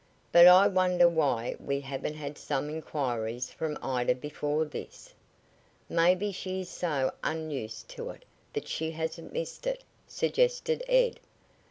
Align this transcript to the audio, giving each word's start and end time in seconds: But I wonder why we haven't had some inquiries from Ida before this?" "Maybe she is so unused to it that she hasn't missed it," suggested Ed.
But 0.31 0.47
I 0.47 0.67
wonder 0.67 1.07
why 1.07 1.55
we 1.59 1.81
haven't 1.81 2.15
had 2.15 2.35
some 2.35 2.71
inquiries 2.71 3.51
from 3.51 3.77
Ida 3.83 4.15
before 4.15 4.65
this?" 4.65 5.13
"Maybe 5.87 6.31
she 6.31 6.61
is 6.61 6.69
so 6.69 7.11
unused 7.23 7.87
to 7.89 8.09
it 8.09 8.25
that 8.53 8.67
she 8.67 8.89
hasn't 8.89 9.31
missed 9.31 9.67
it," 9.67 9.83
suggested 10.07 10.81
Ed. 10.89 11.19